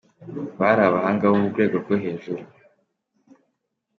Bari 0.59 0.81
abahanga 0.87 1.23
bo 1.31 1.37
mu 1.41 1.47
rwego 1.53 1.75
rwo 1.83 1.95
hejuru. 2.03 2.41